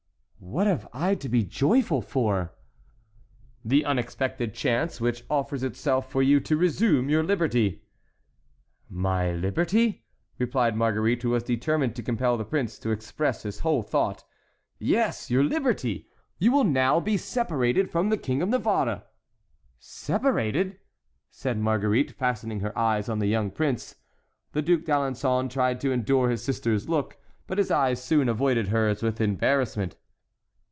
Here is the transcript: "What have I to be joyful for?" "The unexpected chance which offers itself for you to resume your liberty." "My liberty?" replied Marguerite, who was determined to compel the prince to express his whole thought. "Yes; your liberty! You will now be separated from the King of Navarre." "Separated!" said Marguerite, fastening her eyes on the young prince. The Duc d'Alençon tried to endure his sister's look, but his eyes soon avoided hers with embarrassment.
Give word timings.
"What 0.43 0.65
have 0.67 0.87
I 0.91 1.13
to 1.15 1.29
be 1.29 1.43
joyful 1.43 2.01
for?" 2.01 2.55
"The 3.63 3.85
unexpected 3.85 4.55
chance 4.55 4.99
which 4.99 5.23
offers 5.29 5.61
itself 5.63 6.11
for 6.11 6.23
you 6.23 6.39
to 6.41 6.57
resume 6.57 7.09
your 7.11 7.21
liberty." 7.23 7.83
"My 8.89 9.31
liberty?" 9.31 10.03
replied 10.39 10.75
Marguerite, 10.75 11.21
who 11.21 11.29
was 11.29 11.43
determined 11.43 11.95
to 11.95 12.03
compel 12.03 12.37
the 12.37 12.43
prince 12.43 12.79
to 12.79 12.89
express 12.89 13.43
his 13.43 13.59
whole 13.59 13.83
thought. 13.83 14.23
"Yes; 14.79 15.29
your 15.29 15.43
liberty! 15.43 16.07
You 16.39 16.51
will 16.51 16.63
now 16.65 16.99
be 16.99 17.17
separated 17.17 17.91
from 17.91 18.09
the 18.09 18.17
King 18.17 18.41
of 18.41 18.49
Navarre." 18.49 19.03
"Separated!" 19.79 20.79
said 21.29 21.59
Marguerite, 21.59 22.11
fastening 22.17 22.61
her 22.61 22.75
eyes 22.77 23.07
on 23.09 23.19
the 23.19 23.27
young 23.27 23.51
prince. 23.51 23.93
The 24.53 24.63
Duc 24.63 24.81
d'Alençon 24.81 25.51
tried 25.51 25.79
to 25.81 25.91
endure 25.91 26.31
his 26.31 26.43
sister's 26.43 26.89
look, 26.89 27.19
but 27.45 27.59
his 27.59 27.69
eyes 27.71 28.03
soon 28.03 28.27
avoided 28.27 28.69
hers 28.69 29.03
with 29.03 29.21
embarrassment. 29.21 29.97